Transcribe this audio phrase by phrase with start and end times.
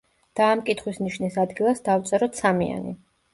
[0.37, 2.97] და ამ კითხვის ნიშნის ადგილას დავწეროთ სამიანი.